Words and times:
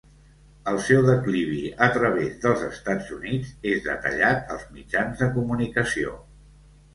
El 0.69 0.77
seu 0.85 1.01
declivi 1.07 1.59
a 1.87 1.89
través 1.97 2.31
dels 2.45 2.63
Estats 2.67 3.11
Units 3.17 3.51
és 3.73 3.85
detallat 3.89 4.51
als 4.57 4.65
mitjans 4.79 5.21
de 5.23 5.31
comunicació. 5.37 6.17